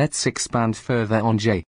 Let's 0.00 0.24
expand 0.24 0.78
further 0.78 1.20
on 1.20 1.36
J. 1.36 1.62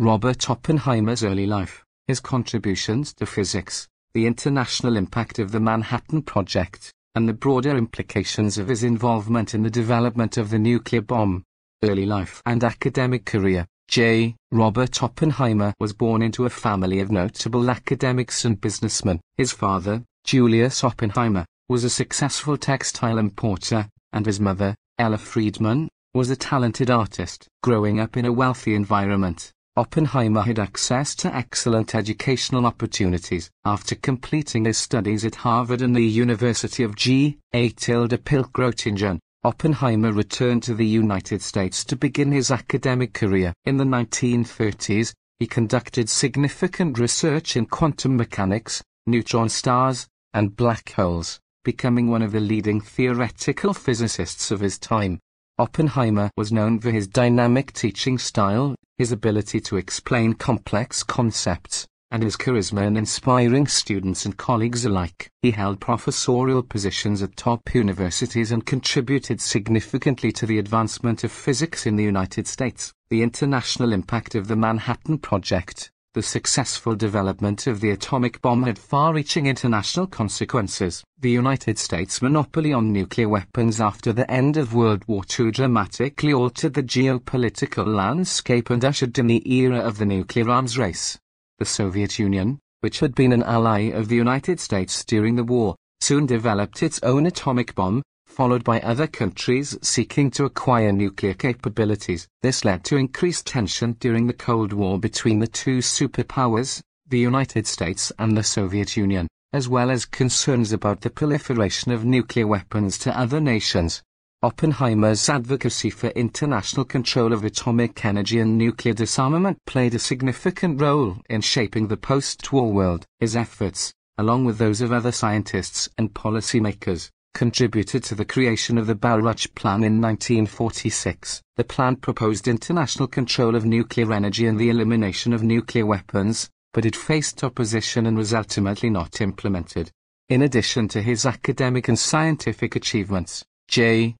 Robert 0.00 0.50
Oppenheimer's 0.50 1.22
early 1.22 1.46
life, 1.46 1.84
his 2.08 2.18
contributions 2.18 3.14
to 3.14 3.26
physics, 3.26 3.86
the 4.12 4.26
international 4.26 4.96
impact 4.96 5.38
of 5.38 5.52
the 5.52 5.60
Manhattan 5.60 6.22
Project, 6.22 6.92
and 7.14 7.28
the 7.28 7.32
broader 7.32 7.76
implications 7.76 8.58
of 8.58 8.66
his 8.66 8.82
involvement 8.82 9.54
in 9.54 9.62
the 9.62 9.70
development 9.70 10.36
of 10.36 10.50
the 10.50 10.58
nuclear 10.58 11.00
bomb. 11.00 11.44
Early 11.80 12.06
life 12.06 12.42
and 12.44 12.64
academic 12.64 13.24
career 13.24 13.68
J. 13.86 14.34
Robert 14.50 15.00
Oppenheimer 15.00 15.72
was 15.78 15.92
born 15.92 16.22
into 16.22 16.44
a 16.44 16.50
family 16.50 16.98
of 16.98 17.12
notable 17.12 17.70
academics 17.70 18.44
and 18.44 18.60
businessmen. 18.60 19.20
His 19.36 19.52
father, 19.52 20.02
Julius 20.24 20.82
Oppenheimer, 20.82 21.46
was 21.68 21.84
a 21.84 21.90
successful 21.90 22.56
textile 22.56 23.18
importer, 23.18 23.88
and 24.12 24.26
his 24.26 24.40
mother, 24.40 24.74
Ella 24.98 25.18
Friedman, 25.18 25.88
was 26.16 26.30
a 26.30 26.36
talented 26.36 26.90
artist. 26.90 27.46
Growing 27.62 28.00
up 28.00 28.16
in 28.16 28.24
a 28.24 28.32
wealthy 28.32 28.74
environment, 28.74 29.52
Oppenheimer 29.76 30.40
had 30.40 30.58
access 30.58 31.14
to 31.16 31.36
excellent 31.36 31.94
educational 31.94 32.64
opportunities. 32.64 33.50
After 33.66 33.94
completing 33.94 34.64
his 34.64 34.78
studies 34.78 35.26
at 35.26 35.34
Harvard 35.34 35.82
and 35.82 35.94
the 35.94 36.00
University 36.00 36.82
of 36.82 36.96
G. 36.96 37.36
A. 37.52 37.68
Tilde 37.68 38.24
Pilch-Göttingen, 38.24 39.18
Oppenheimer 39.44 40.10
returned 40.10 40.62
to 40.62 40.74
the 40.74 40.86
United 40.86 41.42
States 41.42 41.84
to 41.84 41.96
begin 41.96 42.32
his 42.32 42.50
academic 42.50 43.12
career. 43.12 43.52
In 43.66 43.76
the 43.76 43.84
1930s, 43.84 45.12
he 45.38 45.46
conducted 45.46 46.08
significant 46.08 46.98
research 46.98 47.58
in 47.58 47.66
quantum 47.66 48.16
mechanics, 48.16 48.82
neutron 49.06 49.50
stars, 49.50 50.08
and 50.32 50.56
black 50.56 50.92
holes, 50.92 51.38
becoming 51.62 52.08
one 52.08 52.22
of 52.22 52.32
the 52.32 52.40
leading 52.40 52.80
theoretical 52.80 53.74
physicists 53.74 54.50
of 54.50 54.60
his 54.60 54.78
time. 54.78 55.20
Oppenheimer 55.58 56.30
was 56.36 56.52
known 56.52 56.78
for 56.80 56.90
his 56.90 57.08
dynamic 57.08 57.72
teaching 57.72 58.18
style, 58.18 58.74
his 58.98 59.10
ability 59.10 59.58
to 59.60 59.78
explain 59.78 60.34
complex 60.34 61.02
concepts, 61.02 61.86
and 62.10 62.22
his 62.22 62.36
charisma 62.36 62.86
in 62.86 62.94
inspiring 62.94 63.66
students 63.66 64.26
and 64.26 64.36
colleagues 64.36 64.84
alike. 64.84 65.30
He 65.40 65.52
held 65.52 65.80
professorial 65.80 66.62
positions 66.62 67.22
at 67.22 67.36
top 67.36 67.74
universities 67.74 68.52
and 68.52 68.66
contributed 68.66 69.40
significantly 69.40 70.30
to 70.32 70.44
the 70.44 70.58
advancement 70.58 71.24
of 71.24 71.32
physics 71.32 71.86
in 71.86 71.96
the 71.96 72.04
United 72.04 72.46
States. 72.46 72.92
The 73.08 73.22
international 73.22 73.94
impact 73.94 74.34
of 74.34 74.48
the 74.48 74.56
Manhattan 74.56 75.16
Project, 75.16 75.90
the 76.16 76.22
successful 76.22 76.96
development 76.96 77.66
of 77.66 77.82
the 77.82 77.90
atomic 77.90 78.40
bomb 78.40 78.62
had 78.62 78.78
far-reaching 78.78 79.46
international 79.46 80.06
consequences. 80.06 81.04
The 81.20 81.30
United 81.30 81.76
States' 81.76 82.22
monopoly 82.22 82.72
on 82.72 82.90
nuclear 82.90 83.28
weapons 83.28 83.82
after 83.82 84.14
the 84.14 84.30
end 84.30 84.56
of 84.56 84.72
World 84.72 85.04
War 85.06 85.24
II 85.38 85.50
dramatically 85.50 86.32
altered 86.32 86.72
the 86.72 86.82
geopolitical 86.82 87.86
landscape 87.86 88.70
and 88.70 88.82
ushered 88.82 89.18
in 89.18 89.26
the 89.26 89.46
era 89.52 89.78
of 89.78 89.98
the 89.98 90.06
nuclear 90.06 90.48
arms 90.48 90.78
race. 90.78 91.18
The 91.58 91.66
Soviet 91.66 92.18
Union, 92.18 92.60
which 92.80 93.00
had 93.00 93.14
been 93.14 93.32
an 93.32 93.42
ally 93.42 93.90
of 93.90 94.08
the 94.08 94.16
United 94.16 94.58
States 94.58 95.04
during 95.04 95.36
the 95.36 95.44
war, 95.44 95.76
soon 96.00 96.24
developed 96.24 96.82
its 96.82 96.98
own 97.02 97.26
atomic 97.26 97.74
bomb, 97.74 98.02
followed 98.36 98.62
by 98.62 98.78
other 98.80 99.06
countries 99.06 99.78
seeking 99.80 100.30
to 100.30 100.44
acquire 100.44 100.92
nuclear 100.92 101.32
capabilities. 101.32 102.28
This 102.42 102.66
led 102.66 102.84
to 102.84 102.98
increased 102.98 103.46
tension 103.46 103.96
during 103.98 104.26
the 104.26 104.34
Cold 104.34 104.74
War 104.74 104.98
between 104.98 105.38
the 105.38 105.46
two 105.46 105.78
superpowers, 105.78 106.82
the 107.08 107.18
United 107.18 107.66
States 107.66 108.12
and 108.18 108.36
the 108.36 108.42
Soviet 108.42 108.94
Union, 108.94 109.26
as 109.54 109.70
well 109.70 109.90
as 109.90 110.04
concerns 110.04 110.70
about 110.70 111.00
the 111.00 111.08
proliferation 111.08 111.92
of 111.92 112.04
nuclear 112.04 112.46
weapons 112.46 112.98
to 112.98 113.18
other 113.18 113.40
nations. 113.40 114.02
Oppenheimer's 114.42 115.26
advocacy 115.30 115.88
for 115.88 116.08
international 116.08 116.84
control 116.84 117.32
of 117.32 117.42
atomic 117.42 118.04
energy 118.04 118.38
and 118.38 118.58
nuclear 118.58 118.92
disarmament 118.92 119.56
played 119.64 119.94
a 119.94 119.98
significant 119.98 120.78
role 120.78 121.16
in 121.30 121.40
shaping 121.40 121.88
the 121.88 121.96
post-war 121.96 122.70
world. 122.70 123.06
His 123.18 123.34
efforts, 123.34 123.94
along 124.18 124.44
with 124.44 124.58
those 124.58 124.82
of 124.82 124.92
other 124.92 125.10
scientists 125.10 125.88
and 125.96 126.12
policymakers, 126.12 127.08
contributed 127.36 128.02
to 128.02 128.14
the 128.14 128.24
creation 128.24 128.78
of 128.78 128.86
the 128.86 128.94
Baruch 128.94 129.54
Plan 129.54 129.84
in 129.84 130.00
1946. 130.00 131.42
The 131.56 131.64
plan 131.64 131.96
proposed 131.96 132.48
international 132.48 133.06
control 133.06 133.54
of 133.54 133.66
nuclear 133.66 134.10
energy 134.14 134.46
and 134.46 134.58
the 134.58 134.70
elimination 134.70 135.34
of 135.34 135.42
nuclear 135.42 135.84
weapons, 135.84 136.48
but 136.72 136.86
it 136.86 136.96
faced 136.96 137.44
opposition 137.44 138.06
and 138.06 138.16
was 138.16 138.32
ultimately 138.32 138.88
not 138.88 139.20
implemented. 139.20 139.90
In 140.30 140.40
addition 140.40 140.88
to 140.88 141.02
his 141.02 141.26
academic 141.26 141.88
and 141.88 141.98
scientific 141.98 142.74
achievements, 142.74 143.44
J. 143.68 144.16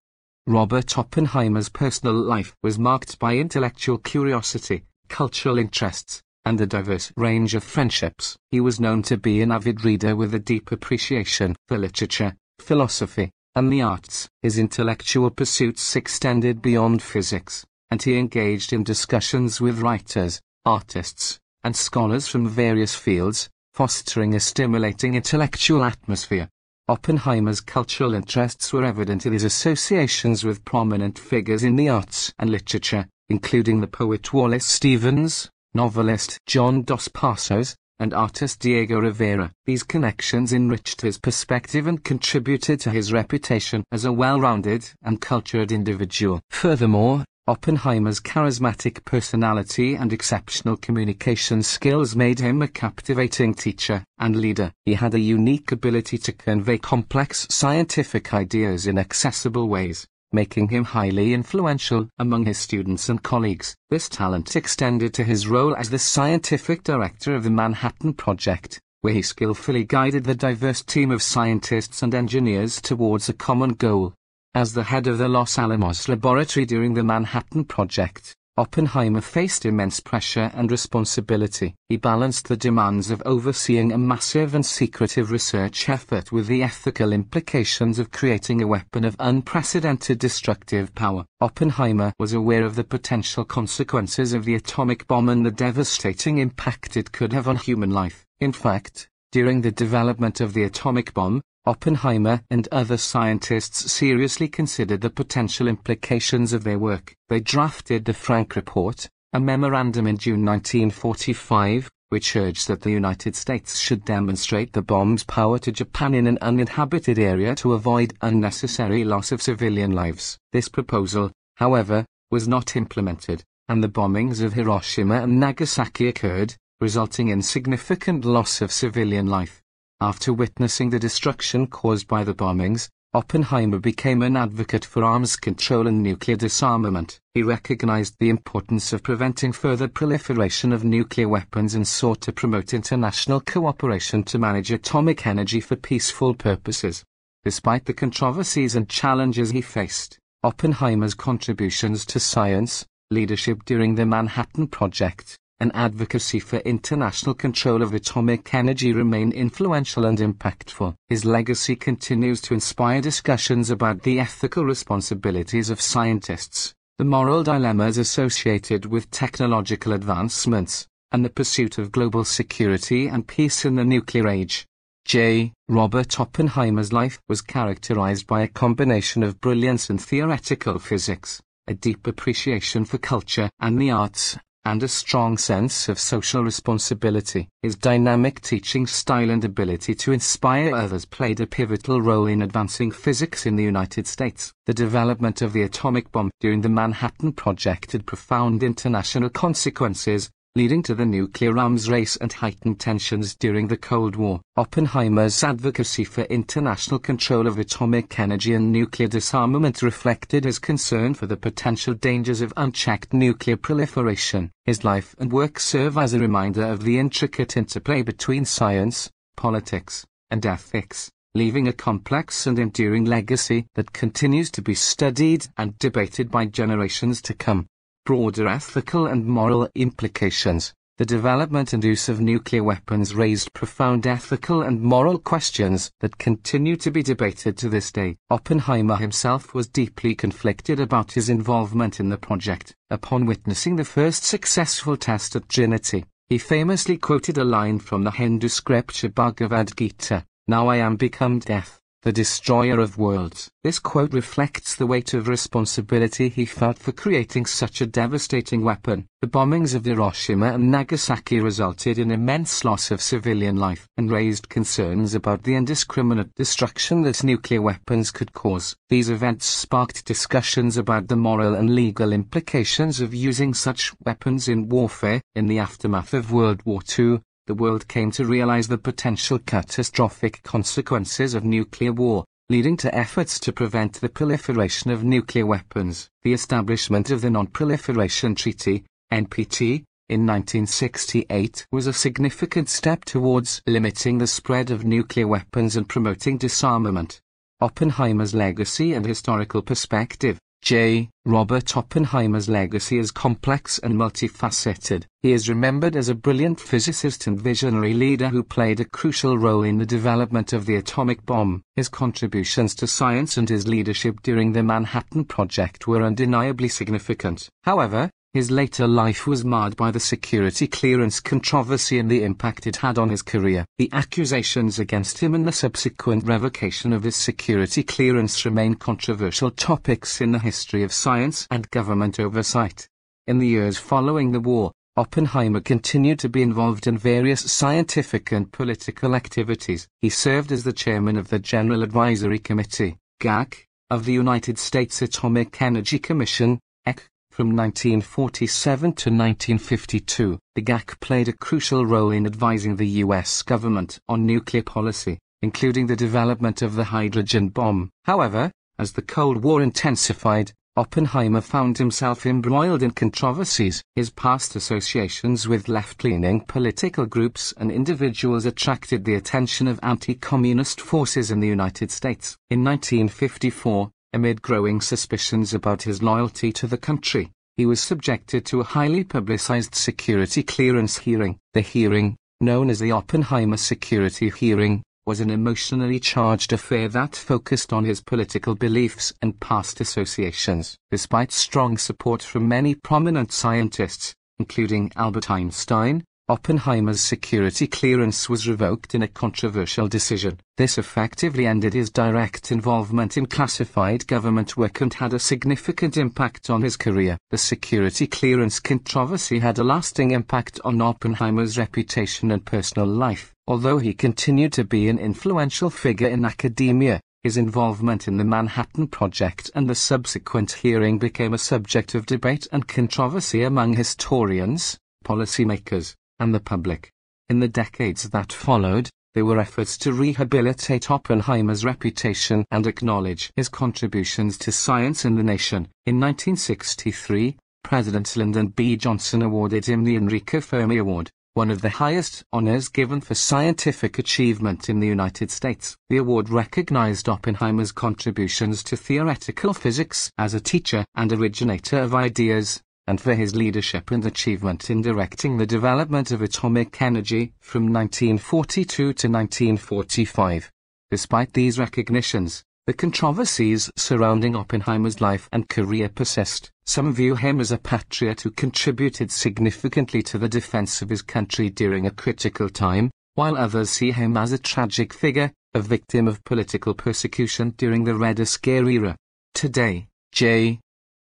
Robert 0.47 0.99
Oppenheimer's 0.99 1.71
personal 1.71 2.15
life 2.15 2.55
was 2.63 2.79
marked 2.79 3.19
by 3.19 3.37
intellectual 3.37 3.97
curiosity, 3.97 4.85
cultural 5.09 5.57
interests, 5.59 6.23
and 6.45 6.61
a 6.61 6.67
diverse 6.67 7.11
range 7.17 7.55
of 7.55 7.65
friendships. 7.65 8.37
He 8.51 8.61
was 8.61 8.79
known 8.79 9.03
to 9.05 9.17
be 9.17 9.41
an 9.41 9.53
avid 9.53 9.87
reader 9.87 10.15
with 10.15 10.35
a 10.35 10.39
deep 10.39 10.71
appreciation 10.71 11.57
for 11.67 11.79
literature, 11.79 12.37
philosophy, 12.59 13.31
and 13.55 13.73
the 13.73 13.83
arts. 13.83 14.29
His 14.43 14.59
intellectual 14.59 15.31
pursuits 15.31 15.97
extended 15.97 16.61
beyond 16.61 17.03
physics, 17.03 17.65
and 17.91 18.03
he 18.03 18.19
engaged 18.19 18.73
in 18.73 18.85
discussions 18.85 19.61
with 19.61 19.81
writers, 19.81 20.41
artists, 20.65 21.39
and 21.65 21.75
scholars 21.75 22.29
from 22.29 22.49
various 22.49 22.95
fields, 22.95 23.49
fostering 23.73 24.35
a 24.35 24.41
stimulating 24.41 25.15
intellectual 25.15 25.85
atmosphere. 25.85 26.49
Oppenheimer's 26.89 27.61
cultural 27.61 28.15
interests 28.15 28.73
were 28.73 28.85
evident 28.85 29.27
in 29.27 29.33
his 29.33 29.43
associations 29.43 30.45
with 30.45 30.65
prominent 30.65 31.19
figures 31.19 31.65
in 31.65 31.77
the 31.77 31.89
arts 31.89 32.33
and 32.39 32.51
literature, 32.51 33.09
including 33.29 33.81
the 33.81 33.89
poet 33.89 34.33
Wallace 34.33 34.67
Stevens, 34.67 35.51
novelist 35.75 36.39
John 36.47 36.83
Dos 36.83 37.09
Passos, 37.09 37.75
and 37.99 38.13
artist 38.13 38.61
Diego 38.61 38.99
Rivera. 38.99 39.53
These 39.65 39.83
connections 39.83 40.53
enriched 40.53 41.01
his 41.01 41.19
perspective 41.19 41.87
and 41.87 42.03
contributed 42.05 42.81
to 42.81 42.91
his 42.91 43.13
reputation 43.13 43.85
as 43.91 44.05
a 44.05 44.13
well-rounded 44.13 44.91
and 45.03 45.21
cultured 45.21 45.73
individual. 45.73 46.41
Furthermore, 46.51 47.25
Oppenheimer's 47.49 48.19
charismatic 48.19 49.05
personality 49.05 49.95
and 49.95 50.13
exceptional 50.13 50.77
communication 50.77 51.63
skills 51.63 52.17
made 52.17 52.41
him 52.41 52.61
a 52.61 52.67
captivating 52.67 53.55
teacher 53.55 54.03
and 54.19 54.35
leader. 54.35 54.73
He 54.85 54.95
had 54.95 55.15
a 55.15 55.21
unique 55.21 55.71
ability 55.71 56.19
to 56.19 56.33
convey 56.33 56.79
complex 56.79 57.47
scientific 57.49 58.35
ideas 58.35 58.89
in 58.89 58.99
accessible 58.99 59.69
ways, 59.69 60.09
making 60.33 60.69
him 60.69 60.85
highly 60.85 61.33
influential 61.33 62.09
among 62.19 62.47
his 62.47 62.59
students 62.59 63.09
and 63.09 63.23
colleagues. 63.23 63.77
This 63.91 64.09
talent 64.09 64.57
extended 64.57 65.15
to 65.15 65.25
his 65.25 65.47
role 65.47 65.75
as 65.77 65.91
the 65.91 65.99
scientific 65.99 66.83
director 66.83 67.35
of 67.35 67.45
the 67.45 67.51
Manhattan 67.51 68.15
Project, 68.15 68.81
where 69.01 69.15
he 69.15 69.23
skillfully 69.23 69.85
guided 69.85 70.25
the 70.25 70.35
diverse 70.35 70.83
team 70.83 71.11
of 71.11 71.23
scientists 71.23 72.03
and 72.03 72.15
engineers 72.15 72.81
towards 72.81 73.29
a 73.29 73.33
common 73.33 73.71
goal. 73.71 74.15
As 74.55 74.73
the 74.73 74.85
head 74.85 75.07
of 75.07 75.19
the 75.19 75.29
Los 75.29 75.59
Alamos 75.59 76.09
laboratory 76.09 76.65
during 76.65 76.95
the 76.95 77.05
Manhattan 77.05 77.65
Project, 77.65 78.35
Oppenheimer 78.59 79.21
faced 79.21 79.67
immense 79.67 80.01
pressure 80.01 80.51
and 80.55 80.71
responsibility. 80.71 81.75
He 81.91 81.99
balanced 81.99 82.49
the 82.49 82.57
demands 82.57 83.11
of 83.11 83.23
overseeing 83.27 83.93
a 83.93 83.99
massive 83.99 84.55
and 84.55 84.65
secretive 84.65 85.31
research 85.31 85.91
effort 85.91 86.33
with 86.33 86.47
the 86.47 86.63
ethical 86.63 87.13
implications 87.13 87.99
of 87.99 88.11
creating 88.11 88.63
a 88.63 88.67
weapon 88.67 89.05
of 89.05 89.15
unprecedented 89.19 90.19
destructive 90.19 90.95
power. 90.95 91.27
Oppenheimer 91.43 92.15
was 92.19 92.33
aware 92.33 92.65
of 92.65 92.77
the 92.77 92.85
potential 92.85 93.45
consequences 93.45 94.33
of 94.33 94.47
the 94.47 94.55
atomic 94.55 95.07
bomb 95.07 95.29
and 95.29 95.45
the 95.45 95.51
devastating 95.51 96.39
impact 96.39 96.97
it 96.97 97.13
could 97.13 97.35
have 97.35 97.49
on 97.49 97.57
human 97.57 97.91
life. 97.91 98.25
In 98.41 98.53
fact, 98.53 99.11
during 99.33 99.61
the 99.61 99.71
development 99.71 100.41
of 100.41 100.55
the 100.55 100.63
atomic 100.63 101.13
bomb, 101.13 101.43
Oppenheimer 101.67 102.43
and 102.49 102.69
other 102.71 102.97
scientists 102.97 103.91
seriously 103.91 104.47
considered 104.47 105.01
the 105.01 105.11
potential 105.11 105.67
implications 105.67 106.53
of 106.53 106.63
their 106.63 106.79
work. 106.79 107.17
They 107.29 107.41
drafted 107.41 108.05
the 108.05 108.15
Frank 108.15 108.55
Report, 108.55 109.09
a 109.33 109.41
memorandum 109.41 110.07
in 110.07 110.17
June 110.17 110.45
1945, 110.45 111.91
which 112.11 112.37
urged 112.37 112.69
that 112.69 112.83
the 112.83 112.93
United 112.93 113.35
States 113.35 113.81
should 113.81 114.05
demonstrate 114.05 114.73
the 114.73 114.83
bomb's 114.83 115.25
power 115.25 115.59
to 115.59 115.73
Japan 115.73 116.15
in 116.15 116.29
an 116.29 116.39
uninhabited 116.41 117.19
area 117.19 117.57
to 117.57 117.73
avoid 117.73 118.15
unnecessary 118.23 119.03
loss 119.03 119.33
of 119.33 119.43
civilian 119.43 119.91
lives. 119.91 120.39
This 120.53 120.69
proposal, 120.69 121.33
however, 121.57 122.07
was 122.31 122.47
not 122.47 122.77
implemented, 122.77 123.43
and 123.69 123.83
the 123.83 123.89
bombings 123.89 124.41
of 124.41 124.53
Hiroshima 124.53 125.23
and 125.23 125.41
Nagasaki 125.41 126.07
occurred, 126.07 126.55
resulting 126.81 127.27
in 127.27 127.43
significant 127.43 128.25
loss 128.25 128.63
of 128.63 128.71
civilian 128.71 129.27
life. 129.27 129.65
After 130.01 130.31
witnessing 130.31 130.91
the 130.91 130.99
destruction 130.99 131.67
caused 131.67 132.07
by 132.07 132.23
the 132.23 132.35
bombings, 132.35 132.91
Oppenheimer 133.15 133.79
became 133.79 134.21
an 134.21 134.37
advocate 134.37 134.85
for 134.85 135.03
arms 135.03 135.37
control 135.37 135.87
and 135.87 136.03
nuclear 136.03 136.37
disarmament. 136.37 137.19
He 137.33 137.43
recognized 137.43 138.17
the 138.19 138.29
importance 138.29 138.93
of 138.93 139.03
preventing 139.03 139.53
further 139.53 139.89
proliferation 139.89 140.71
of 140.71 140.85
nuclear 140.85 141.31
weapons 141.31 141.75
and 141.75 141.89
sought 141.89 142.21
to 142.23 142.33
promote 142.33 142.75
international 142.75 143.41
cooperation 143.41 144.23
to 144.25 144.39
manage 144.39 144.71
atomic 144.71 145.27
energy 145.27 145.61
for 145.63 145.77
peaceful 145.77 146.35
purposes. 146.35 147.03
Despite 147.43 147.87
the 147.87 147.95
controversies 147.95 148.77
and 148.77 148.91
challenges 148.91 149.51
he 149.53 149.63
faced, 149.63 150.19
Oppenheimer's 150.43 151.15
contributions 151.15 152.05
to 152.05 152.21
science, 152.21 152.85
leadership 153.11 153.65
during 153.65 153.95
the 153.95 154.05
Manhattan 154.05 154.67
Project, 154.67 155.39
and 155.61 155.71
advocacy 155.75 156.39
for 156.39 156.59
international 156.59 157.35
control 157.35 157.83
of 157.83 157.95
atomic 157.95 158.53
energy 158.55 158.93
remain 158.93 159.33
influential 159.33 160.05
and 160.05 160.19
impactful. 160.19 160.95
His 161.09 161.25
legacy 161.25 161.77
continues 161.77 162.41
to 162.43 162.55
inspire 162.55 163.01
discussions 163.01 163.71
about 163.71 164.03
the 164.03 164.21
ethical 164.21 164.65
responsibilities 164.65 165.71
of 165.71 165.81
scientists, 165.81 166.75
the 166.99 167.05
moral 167.05 167.43
dilemmas 167.43 167.99
associated 167.99 168.87
with 168.87 169.11
technological 169.11 169.93
advancements, 169.93 170.87
and 171.13 171.25
the 171.25 171.31
pursuit 171.31 171.79
of 171.79 171.93
global 171.93 172.25
security 172.25 173.07
and 173.07 173.27
peace 173.27 173.65
in 173.65 173.77
the 173.77 173.85
nuclear 173.85 174.29
age. 174.29 174.67
J. 175.05 175.53
Robert 175.69 176.19
Oppenheimer's 176.19 176.93
life 176.93 177.21
was 177.29 177.41
characterized 177.41 178.27
by 178.27 178.43
a 178.43 178.49
combination 178.49 179.23
of 179.23 179.41
brilliance 179.41 179.89
in 179.89 179.99
theoretical 179.99 180.81
physics, 180.81 181.41
a 181.69 181.75
deep 181.75 182.07
appreciation 182.07 182.85
for 182.85 182.99
culture 182.99 183.49
and 183.61 183.81
the 183.81 183.91
arts, 183.91 184.37
and 184.67 184.83
a 184.83 184.89
strong 184.89 185.39
sense 185.39 185.89
of 185.89 185.97
social 185.97 186.43
responsibility. 186.43 187.49
His 187.63 187.77
dynamic 187.77 188.41
teaching 188.41 188.89
style 188.89 189.31
and 189.31 189.45
ability 189.45 189.95
to 189.95 190.11
inspire 190.11 190.75
others 190.75 191.05
played 191.05 191.39
a 191.39 191.47
pivotal 191.47 192.03
role 192.03 192.27
in 192.27 192.43
advancing 192.43 192.91
physics 192.91 193.47
in 193.47 193.55
the 193.55 193.63
United 193.63 194.09
States. 194.09 194.53
The 194.67 194.75
development 194.75 195.41
of 195.41 195.53
the 195.53 195.63
atomic 195.63 196.11
bomb 196.11 196.33
during 196.41 196.63
the 196.63 196.69
Manhattan 196.69 197.33
Project 197.35 197.93
had 197.93 198.07
profound 198.07 198.65
international 198.65 199.31
consequences, 199.31 200.31
leading 200.57 200.83
to 200.83 200.95
the 200.95 201.05
nuclear 201.05 201.59
arms 201.59 201.91
race 201.91 202.17
and 202.17 202.33
heightened 202.33 202.81
tensions 202.81 203.35
during 203.35 203.69
the 203.69 203.77
Cold 203.77 204.17
War. 204.17 204.41
Oppenheimer's 204.57 205.45
advocacy 205.45 206.03
for 206.03 206.23
international 206.23 206.99
control 206.99 207.47
of 207.47 207.59
atomic 207.59 208.19
energy 208.19 208.55
and 208.55 208.73
nuclear 208.73 209.07
disarmament 209.07 209.83
reflected 209.83 210.47
his 210.47 210.59
concern 210.59 211.13
for 211.13 211.27
the 211.27 211.37
potential 211.37 211.93
dangers 211.93 212.41
of 212.41 212.55
unchecked 212.57 213.13
nuclear 213.13 213.59
proliferation. 213.59 214.51
His 214.65 214.83
life 214.83 215.15
and 215.19 215.31
work 215.31 215.61
serve 215.61 215.99
as 215.99 216.15
a 216.15 216.19
reminder 216.19 216.65
of 216.65 216.85
the 216.85 216.99
intricate 216.99 217.55
interplay 217.59 218.01
between 218.01 218.47
science, 218.47 219.11
politics, 219.37 220.07
and 220.31 220.45
ethics 220.47 221.11
leaving 221.35 221.69
a 221.69 221.73
complex 221.75 222.47
and 222.47 222.59
enduring 222.59 223.05
legacy 223.05 223.67
that 223.75 223.93
continues 223.93 224.51
to 224.51 224.63
be 224.63 224.73
studied 224.73 225.47
and 225.59 225.79
debated 225.79 226.31
by 226.31 226.47
generations 226.47 227.21
to 227.21 227.35
come 227.35 227.67
broader 228.07 228.47
ethical 228.47 229.05
and 229.07 229.27
moral 229.27 229.69
implications. 229.75 230.73
The 230.97 231.05
development 231.05 231.73
and 231.73 231.83
use 231.85 232.09
of 232.09 232.21
nuclear 232.21 232.63
weapons 232.63 233.15
raised 233.15 233.53
profound 233.53 234.07
ethical 234.07 234.63
and 234.63 234.81
moral 234.81 235.19
questions 235.19 235.91
that 236.01 236.17
continue 236.17 236.77
to 236.77 236.91
be 236.93 237.03
debated 237.03 237.59
to 237.59 237.69
this 237.69 237.91
day. 237.91 238.17
Oppenheimer 238.31 238.97
himself 238.97 239.53
was 239.53 239.69
deeply 239.69 240.15
conflicted 240.15 240.79
about 240.79 241.13
his 241.13 241.29
involvement 241.29 242.01
in 242.01 242.09
the 242.09 242.17
project. 242.17 242.75
Upon 242.91 243.27
witnessing 243.27 243.75
the 243.75 243.85
first 243.85 244.23
successful 244.23 244.97
test 244.97 245.35
at 245.35 245.49
Trinity, 245.49 246.07
he 246.29 246.39
famously 246.39 246.97
quoted 246.97 247.37
a 247.37 247.45
line 247.45 247.81
from 247.81 248.05
the 248.05 248.13
Hindu 248.13 248.49
scripture 248.49 249.09
Bhagavad 249.09 249.77
Gita, 249.77 250.25
Now 250.47 250.69
I 250.69 250.77
am 250.77 250.95
become 250.97 251.41
death 251.41 251.81
the 252.07 252.13
destroyer 252.13 252.79
of 252.79 252.97
worlds. 252.97 253.51
This 253.65 253.81
quote 253.81 254.15
reflects 254.15 254.77
the 254.77 254.87
weight 254.87 255.13
of 255.13 255.27
responsibility 255.27 256.29
he 256.29 256.47
felt 256.47 256.79
for 256.79 256.93
creating 256.93 257.47
such 257.47 257.81
a 257.81 257.87
devastating 257.87 258.63
weapon. 258.63 259.09
The 259.23 259.27
bombings 259.27 259.75
of 259.75 259.85
Hiroshima 259.85 260.53
and 260.53 260.71
Nagasaki 260.71 261.41
resulted 261.41 261.99
in 261.99 262.13
immense 262.13 262.65
loss 262.65 262.93
of 262.93 263.03
civilian 263.03 263.57
life 263.57 263.89
and 263.97 264.09
raised 264.09 264.49
concerns 264.49 265.17
about 265.17 265.43
the 265.43 265.57
indiscriminate 265.57 266.33
destruction 266.37 267.03
that 267.03 267.25
nuclear 267.25 267.61
weapons 267.61 268.13
could 268.13 268.33
cause. 268.33 268.77
These 268.89 269.11
events 269.11 269.47
sparked 269.47 270.05
discussions 270.05 270.77
about 270.77 271.09
the 271.09 271.17
moral 271.17 271.57
and 271.57 271.75
legal 271.75 272.13
implications 272.13 273.01
of 273.01 273.15
using 273.15 273.53
such 273.53 273.93
weapons 274.05 274.47
in 274.47 274.69
warfare. 274.69 275.23
In 275.35 275.49
the 275.49 275.59
aftermath 275.59 276.15
of 276.15 276.31
World 276.31 276.63
War 276.65 276.83
II, 276.97 277.19
the 277.47 277.55
world 277.55 277.87
came 277.89 278.11
to 278.11 278.25
realize 278.25 278.69
the 278.69 278.79
potential 278.79 279.39
catastrophic 279.39 280.43
consequences 280.43 281.35
of 281.35 281.45
nuclear 281.45 281.93
war, 281.93 282.25
leading 282.49 282.77
to 282.77 282.95
efforts 282.95 283.39
to 283.41 283.53
prevent 283.53 283.95
the 283.95 284.09
proliferation 284.09 284.91
of 284.91 285.05
nuclear 285.05 285.47
weapons. 285.47 286.09
The 286.23 286.33
establishment 286.33 287.11
of 287.11 287.21
the 287.21 287.31
Non-Proliferation 287.31 288.35
Treaty, 288.35 288.85
NPT, 289.13 289.85
in 290.09 290.21
1968 290.25 291.67
was 291.73 291.89
a 291.89 291.93
significant 291.93 292.69
step 292.69 293.05
towards 293.05 293.61
limiting 293.67 294.19
the 294.19 294.27
spread 294.27 294.71
of 294.71 294.85
nuclear 294.85 295.27
weapons 295.27 295.77
and 295.77 295.89
promoting 295.89 296.39
disarmament. 296.39 297.21
Oppenheimer's 297.61 298.35
legacy 298.35 298.93
and 298.93 299.05
historical 299.05 299.63
perspective 299.63 300.39
J. 300.67 301.11
Robert 301.25 301.77
Oppenheimer's 301.77 302.49
legacy 302.49 302.99
is 302.99 303.13
complex 303.13 303.79
and 303.79 303.95
multifaceted. 303.95 305.05
He 305.23 305.31
is 305.31 305.49
remembered 305.49 305.95
as 305.95 306.09
a 306.09 306.15
brilliant 306.17 306.59
physicist 306.59 307.29
and 307.29 307.41
visionary 307.41 307.95
leader 307.95 308.31
who 308.31 308.43
played 308.43 308.81
a 308.81 308.85
crucial 308.85 309.39
role 309.39 309.63
in 309.63 309.79
the 309.79 309.87
development 309.87 310.53
of 310.53 310.67
the 310.67 310.75
atomic 310.75 311.25
bomb. 311.25 311.63
His 311.77 311.89
contributions 311.89 312.75
to 312.77 312.89
science 312.89 313.37
and 313.37 313.49
his 313.49 313.69
leadership 313.69 314.23
during 314.25 314.55
the 314.55 314.65
Manhattan 314.65 315.27
Project 315.27 315.87
were 315.87 316.03
undeniably 316.03 316.67
significant. 316.67 317.49
However, 317.63 318.11
his 318.37 318.51
later 318.51 318.87
life 318.87 319.27
was 319.27 319.45
marred 319.45 319.75
by 319.77 319.91
the 319.91 319.99
security 319.99 320.67
clearance 320.67 321.21
controversy 321.21 321.99
and 321.99 322.11
the 322.11 322.23
impact 322.23 322.67
it 322.67 322.77
had 322.77 322.99
on 322.99 323.09
his 323.09 323.23
career. 323.23 323.65
The 323.79 323.89
accusations 323.93 324.79
against 324.79 325.19
him 325.19 325.35
and 325.35 325.47
the 325.47 325.53
subsequent 325.53 326.25
revocation 326.25 326.93
of 326.93 327.03
his 327.03 327.17
security 327.17 327.83
clearance 327.83 328.45
remain 328.45 328.75
controversial 328.75 329.51
topics 329.51 330.21
in 330.21 330.33
the 330.33 330.39
history 330.39 330.83
of 330.83 330.93
science 330.93 331.49
and 331.51 331.71
government 331.71 332.21
oversight. 332.21 332.89
In 333.27 333.39
the 333.39 333.49
years 333.49 333.79
following 333.79 334.33
the 334.33 334.41
war, 334.41 334.71
Oppenheimer 334.99 335.61
continued 335.61 336.19
to 336.21 336.29
be 336.29 336.43
involved 336.43 336.87
in 336.87 336.97
various 336.97 337.51
scientific 337.51 338.33
and 338.33 338.53
political 338.53 339.15
activities. 339.15 339.89
He 340.01 340.09
served 340.09 340.53
as 340.53 340.65
the 340.65 340.73
chairman 340.73 341.17
of 341.17 341.29
the 341.29 341.39
General 341.39 341.83
Advisory 341.83 342.39
Committee, 342.39 342.97
GAC, 343.21 343.65
of 343.91 344.05
the 344.05 344.13
United 344.13 344.59
States 344.59 345.03
Atomic 345.03 345.61
Energy 345.61 345.99
Commission, 345.99 346.61
EC, 346.87 347.09
from 347.37 347.49
1947 347.49 348.81
to 348.95 349.11
1952, 349.11 350.39
the 350.55 350.63
GAC 350.63 350.99
played 351.01 351.29
a 351.29 351.35
crucial 351.35 351.85
role 351.85 352.11
in 352.11 352.25
advising 352.25 352.77
the 352.77 353.05
US 353.05 353.43
government 353.43 353.99
on 354.09 354.25
nuclear 354.25 354.63
policy, 354.63 355.19
including 355.43 355.87
the 355.87 355.95
development 355.95 356.63
of 356.63 356.77
the 356.77 356.85
hydrogen 356.85 357.51
bomb. 357.51 357.91
However, 358.05 358.51
as 358.79 358.93
the 358.93 359.03
Cold 359.03 359.43
War 359.43 359.61
intensified, 359.61 360.51
Oppenheimer 360.79 361.43
found 361.43 361.77
himself 361.77 362.25
embroiled 362.25 362.83
in 362.83 362.93
controversies. 362.93 363.83
His 363.95 364.09
past 364.09 364.57
associations 364.57 365.47
with 365.47 365.69
left-leaning 365.69 366.47
political 366.47 367.05
groups 367.05 367.53
and 367.59 367.71
individuals 367.71 368.47
attracted 368.47 369.05
the 369.05 369.17
attention 369.17 369.69
of 369.69 369.79
anti-communist 369.83 370.81
forces 370.81 371.31
in 371.31 371.41
the 371.41 371.49
United 371.49 371.91
States. 371.91 372.39
In 372.49 372.65
1954, 372.65 373.91
Amid 374.17 374.41
growing 374.41 374.81
suspicions 374.81 375.53
about 375.53 375.83
his 375.83 376.03
loyalty 376.03 376.51
to 376.53 376.67
the 376.67 376.79
country, 376.79 377.33
he 377.57 377.65
was 377.65 377.81
subjected 377.81 378.45
to 378.45 378.61
a 378.61 378.65
highly 378.65 379.03
publicized 379.03 379.75
security 379.75 380.43
clearance 380.43 380.99
hearing. 380.99 381.39
The 381.55 381.63
hearing, 381.63 382.17
known 382.41 382.69
as 382.69 382.79
the 382.79 382.93
Oppenheimer 382.93 383.57
Security 383.57 384.29
Hearing, 384.29 384.83
was 385.07 385.21
an 385.21 385.31
emotionally 385.31 386.01
charged 386.01 386.53
affair 386.53 386.89
that 386.89 387.17
focused 387.17 387.73
on 387.73 387.85
his 387.85 388.03
political 388.03 388.55
beliefs 388.55 389.13
and 389.23 389.39
past 389.41 389.81
associations. 389.81 390.77
Despite 390.91 391.33
strong 391.33 391.79
support 391.79 392.23
from 392.23 392.49
many 392.49 392.75
prominent 392.75 393.33
scientists, 393.33 394.15
including 394.39 394.93
Albert 394.97 395.31
Einstein, 395.31 396.05
Oppenheimer's 396.29 397.01
security 397.01 397.69
clearance 397.69 398.29
was 398.29 398.49
revoked 398.49 398.97
in 398.97 399.03
a 399.03 399.07
controversial 399.07 399.87
decision. 399.87 400.41
This 400.57 400.77
effectively 400.77 401.47
ended 401.47 401.73
his 401.73 401.89
direct 401.89 402.51
involvement 402.51 403.17
in 403.17 403.27
classified 403.27 404.09
government 404.09 404.57
work 404.57 404.81
and 404.81 404.93
had 404.93 405.13
a 405.13 405.21
significant 405.21 405.97
impact 405.97 406.51
on 406.51 406.63
his 406.63 406.77
career. 406.77 407.17
The 407.31 407.39
security 407.39 408.09
clearance 408.09 408.59
controversy 408.59 409.39
had 409.39 409.61
a 409.61 409.63
lasting 409.63 410.11
impact 410.11 410.59
on 410.65 410.83
Oppenheimer's 410.83 411.57
reputation 411.57 412.33
and 412.33 412.45
personal 412.45 412.89
life. 412.89 413.33
Although 413.47 413.79
he 413.79 413.95
continued 413.95 414.53
to 414.55 414.65
be 414.65 414.89
an 414.89 414.99
influential 414.99 415.71
figure 415.71 416.09
in 416.09 416.25
academia, 416.25 417.01
his 417.23 417.37
involvement 417.37 418.09
in 418.09 418.17
the 418.17 418.25
Manhattan 418.25 418.89
Project 418.89 419.53
and 419.55 419.71
the 419.71 419.77
subsequent 419.77 420.51
hearing 420.51 420.99
became 420.99 421.35
a 421.35 421.39
subject 421.39 421.95
of 421.95 422.05
debate 422.05 422.49
and 422.51 422.67
controversy 422.67 423.45
among 423.45 423.75
historians, 423.75 424.77
policymakers, 425.05 425.95
and 426.19 426.35
the 426.35 426.41
public. 426.41 426.91
In 427.29 427.41
the 427.41 427.49
decades 427.49 428.11
that 428.11 428.33
followed, 428.33 428.89
there 429.15 429.25
were 429.25 429.41
efforts 429.41 429.79
to 429.79 429.93
rehabilitate 429.93 430.91
Oppenheimer's 430.91 431.65
reputation 431.65 432.45
and 432.51 432.67
acknowledge 432.67 433.31
his 433.35 433.49
contributions 433.49 434.37
to 434.39 434.53
science 434.53 435.05
and 435.05 435.17
the 435.17 435.23
nation. 435.23 435.69
In 435.87 435.99
1963, 435.99 437.37
President 437.65 438.15
Lyndon 438.17 438.49
B. 438.49 438.77
Johnson 438.77 439.23
awarded 439.23 439.65
him 439.65 439.85
the 439.85 439.97
Enrico 439.97 440.41
Fermi 440.41 440.77
Award, 440.77 441.11
one 441.33 441.51
of 441.51 441.63
the 441.63 441.71
highest 441.71 442.25
honors 442.33 442.69
given 442.69 443.01
for 443.01 443.15
scientific 443.15 443.99
achievement 443.99 444.69
in 444.69 444.81
the 444.81 444.87
United 444.87 445.31
States. 445.31 445.77
The 445.91 445.97
award 445.97 446.31
recognized 446.31 447.09
Oppenheimer's 447.09 447.73
contributions 447.73 448.63
to 448.65 448.77
theoretical 448.77 449.53
physics 449.53 450.11
as 450.17 450.33
a 450.33 450.41
teacher 450.41 450.85
and 450.95 451.13
originator 451.13 451.79
of 451.79 451.95
ideas 451.95 452.63
and 452.87 453.01
for 453.01 453.15
his 453.15 453.35
leadership 453.35 453.91
and 453.91 454.07
achievement 454.07 454.71
in 454.71 454.83
directing 454.83 455.37
the 455.37 455.47
development 455.47 456.11
of 456.11 456.23
atomic 456.23 456.81
energy 456.81 457.33
from 457.41 457.73
1942 457.73 458.67
to 458.75 458.91
1945. 458.91 460.51
Despite 460.91 461.33
these 461.33 461.59
recognitions, 461.59 462.45
the 462.67 462.73
controversies 462.73 463.71
surrounding 463.77 464.35
Oppenheimer's 464.35 465.01
life 465.01 465.29
and 465.33 465.49
career 465.49 465.89
persist. 465.89 466.51
Some 466.65 466.93
view 466.93 467.15
him 467.15 467.39
as 467.41 467.53
a 467.53 467.59
patriot 467.59 468.23
who 468.23 468.31
contributed 468.33 469.13
significantly 469.13 470.03
to 470.03 470.19
the 470.19 470.29
defense 470.29 470.83
of 470.83 470.89
his 470.89 471.03
country 471.03 471.49
during 471.49 471.87
a 471.87 471.93
critical 471.93 472.49
time, 472.49 472.91
while 473.15 473.37
others 473.37 473.71
see 473.71 473.93
him 473.93 474.17
as 474.17 474.33
a 474.33 474.39
tragic 474.39 474.93
figure, 474.93 475.33
a 475.55 475.61
victim 475.61 476.09
of 476.09 476.25
political 476.25 476.75
persecution 476.75 477.55
during 477.57 477.85
the 477.85 477.95
Red 477.95 478.27
Scare 478.27 478.69
era. 478.69 478.97
Today, 479.33 479.87
J. 480.11 480.59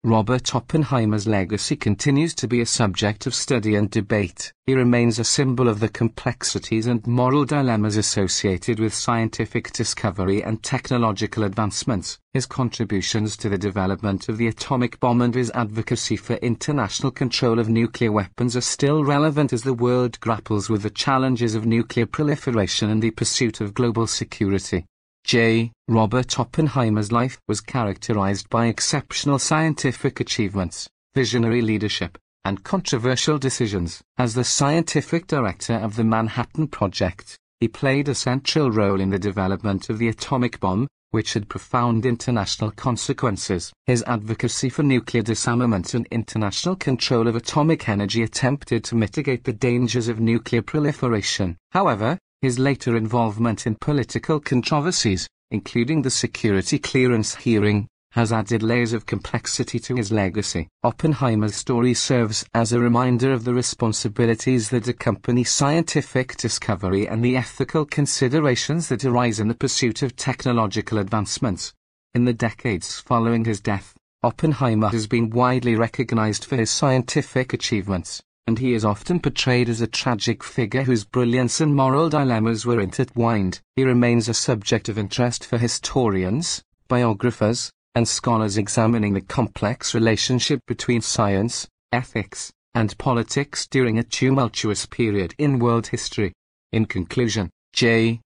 Robert 0.06 0.56
Oppenheimer's 0.56 1.28
legacy 1.28 1.76
continues 1.76 2.34
to 2.36 2.48
be 2.48 2.62
a 2.62 2.66
subject 2.66 3.28
of 3.28 3.36
study 3.36 3.76
and 3.76 3.92
debate. 3.92 4.54
He 4.66 4.74
remains 4.74 5.20
a 5.20 5.26
symbol 5.26 5.68
of 5.68 5.82
the 5.82 5.90
complexities 5.90 6.88
and 6.88 7.06
moral 7.06 7.44
dilemmas 7.44 7.98
associated 7.98 8.80
with 8.80 8.94
scientific 8.94 9.74
discovery 9.74 10.42
and 10.42 10.64
technological 10.64 11.44
advancements. 11.44 12.18
His 12.32 12.46
contributions 12.46 13.36
to 13.38 13.50
the 13.50 13.58
development 13.58 14.30
of 14.30 14.38
the 14.38 14.48
atomic 14.48 15.02
bomb 15.02 15.22
and 15.22 15.36
his 15.36 15.52
advocacy 15.54 16.16
for 16.16 16.36
international 16.36 17.12
control 17.12 17.60
of 17.60 17.68
nuclear 17.68 18.14
weapons 18.14 18.56
are 18.56 18.62
still 18.62 19.04
relevant 19.04 19.52
as 19.52 19.64
the 19.64 19.74
world 19.74 20.18
grapples 20.22 20.70
with 20.70 20.84
the 20.84 20.90
challenges 20.90 21.56
of 21.56 21.66
nuclear 21.66 22.06
proliferation 22.06 22.90
and 22.90 23.02
the 23.02 23.12
pursuit 23.12 23.60
of 23.60 23.74
global 23.74 24.08
security. 24.08 24.86
J. 25.30 25.72
Robert 25.88 26.40
Oppenheimer's 26.40 27.12
life 27.12 27.40
was 27.48 27.62
characterized 27.62 28.50
by 28.50 28.66
exceptional 28.66 29.38
scientific 29.38 30.20
achievements, 30.20 30.90
visionary 31.14 31.62
leadership, 31.62 32.18
and 32.44 32.64
controversial 32.64 33.38
decisions. 33.38 34.02
As 34.18 34.34
the 34.34 34.44
scientific 34.44 35.28
director 35.28 35.76
of 35.76 35.98
the 35.98 36.04
Manhattan 36.04 36.68
Project, 36.68 37.38
he 37.60 37.68
played 37.68 38.10
a 38.10 38.16
central 38.16 38.72
role 38.72 39.00
in 39.00 39.12
the 39.12 39.20
development 39.20 39.92
of 39.92 40.00
the 40.00 40.08
atomic 40.08 40.60
bomb, 40.60 40.88
which 41.12 41.34
had 41.34 41.48
profound 41.48 42.08
international 42.08 42.72
consequences. 42.72 43.72
His 43.86 44.04
advocacy 44.08 44.70
for 44.70 44.82
nuclear 44.82 45.22
disarmament 45.22 45.94
and 45.94 46.08
international 46.10 46.76
control 46.76 47.28
of 47.28 47.36
atomic 47.36 47.88
energy 47.88 48.24
attempted 48.24 48.84
to 48.86 48.96
mitigate 48.96 49.44
the 49.44 49.54
dangers 49.54 50.08
of 50.08 50.20
nuclear 50.20 50.64
proliferation. 50.64 51.56
However, 51.70 52.18
his 52.42 52.58
later 52.58 52.96
involvement 52.96 53.68
in 53.68 53.76
political 53.76 54.40
controversies, 54.40 55.28
including 55.52 56.02
the 56.02 56.10
security 56.10 56.80
clearance 56.80 57.36
hearing, 57.36 57.88
has 58.12 58.32
added 58.32 58.64
layers 58.64 58.94
of 58.94 59.06
complexity 59.06 59.78
to 59.78 59.96
his 59.96 60.12
legacy. 60.12 60.68
Oppenheimer's 60.84 61.56
story 61.56 61.94
serves 61.94 62.46
as 62.54 62.72
a 62.72 62.80
reminder 62.80 63.32
of 63.32 63.44
the 63.44 63.54
responsibilities 63.54 64.70
that 64.70 64.88
accompany 64.88 65.44
scientific 65.44 66.36
discovery 66.38 67.08
and 67.08 67.24
the 67.24 67.36
ethical 67.36 67.86
considerations 67.86 68.88
that 68.88 69.06
arise 69.06 69.40
in 69.40 69.48
the 69.48 69.54
pursuit 69.54 70.02
of 70.02 70.16
technological 70.16 70.98
advancements. 70.98 71.74
In 72.14 72.26
the 72.26 72.34
decades 72.34 73.00
following 73.00 73.46
his 73.46 73.62
death, 73.62 73.96
Oppenheimer 74.24 74.90
has 74.90 75.08
been 75.08 75.30
widely 75.30 75.76
recognized 75.76 76.46
for 76.46 76.56
his 76.56 76.72
scientific 76.72 77.54
achievements 77.54 78.24
and 78.48 78.60
he 78.60 78.74
is 78.74 78.86
often 78.86 79.20
portrayed 79.20 79.70
as 79.70 79.82
a 79.82 79.88
tragic 79.88 80.44
figure 80.44 80.84
whose 80.84 81.04
brilliance 81.04 81.62
and 81.62 81.76
moral 81.76 82.10
dilemmas 82.10 82.66
were 82.66 82.80
intertwined. 82.80 83.62
He 83.76 83.84
remains 83.84 84.28
a 84.28 84.34
subject 84.34 84.90
of 84.90 84.98
interest 84.98 85.46
for 85.46 85.58
historians, 85.58 86.64
biographers, 86.88 87.72
and 87.96 88.08
scholars 88.08 88.58
examining 88.58 89.14
the 89.14 89.22
complex 89.22 89.94
relationship 89.94 90.62
between 90.68 91.02
science, 91.02 91.68
ethics, 91.92 92.52
and 92.74 92.98
politics 92.98 93.68
during 93.68 93.98
a 93.98 94.04
tumultuous 94.04 94.86
period 94.86 95.36
in 95.38 95.60
world 95.60 95.88
history. 95.88 96.34
In 96.72 96.86
conclusion, 96.86 97.50
J. 97.74 98.22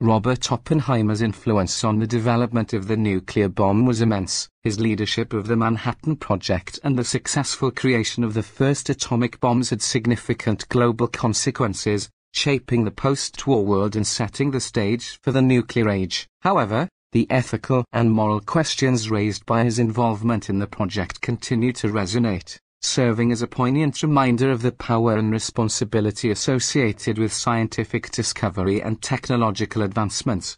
Robert 0.00 0.52
Oppenheimer's 0.52 1.22
influence 1.22 1.82
on 1.82 1.98
the 1.98 2.06
development 2.06 2.72
of 2.72 2.86
the 2.86 2.96
nuclear 2.96 3.48
bomb 3.48 3.84
was 3.84 4.00
immense. 4.00 4.48
His 4.62 4.78
leadership 4.78 5.32
of 5.32 5.48
the 5.48 5.56
Manhattan 5.56 6.14
Project 6.14 6.78
and 6.84 6.96
the 6.96 7.02
successful 7.02 7.72
creation 7.72 8.22
of 8.22 8.32
the 8.32 8.44
first 8.44 8.88
atomic 8.88 9.40
bombs 9.40 9.70
had 9.70 9.82
significant 9.82 10.68
global 10.68 11.08
consequences, 11.08 12.08
shaping 12.32 12.84
the 12.84 12.92
post-war 12.92 13.64
world 13.64 13.96
and 13.96 14.06
setting 14.06 14.52
the 14.52 14.60
stage 14.60 15.18
for 15.24 15.32
the 15.32 15.42
nuclear 15.42 15.88
age. 15.88 16.28
However, 16.42 16.88
the 17.10 17.26
ethical 17.28 17.84
and 17.92 18.12
moral 18.12 18.38
questions 18.38 19.10
raised 19.10 19.44
by 19.46 19.64
his 19.64 19.80
involvement 19.80 20.48
in 20.48 20.60
the 20.60 20.68
project 20.68 21.20
continue 21.20 21.72
to 21.72 21.88
resonate 21.88 22.60
serving 22.80 23.30
as 23.32 23.42
a 23.42 23.46
poignant 23.46 24.02
reminder 24.02 24.50
of 24.50 24.62
the 24.62 24.72
power 24.72 25.16
and 25.16 25.30
responsibility 25.30 26.30
associated 26.30 27.18
with 27.18 27.32
scientific 27.32 28.10
discovery 28.10 28.80
and 28.80 29.02
technological 29.02 29.82
advancements. 29.82 30.56